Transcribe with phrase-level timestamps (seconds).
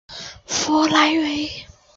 [0.47, 1.47] 弗莱维。